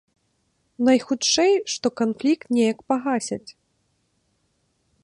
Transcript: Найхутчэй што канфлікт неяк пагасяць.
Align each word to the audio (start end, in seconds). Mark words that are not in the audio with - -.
Найхутчэй 0.87 1.53
што 1.75 1.87
канфлікт 2.01 2.45
неяк 2.59 2.79
пагасяць. 2.93 3.45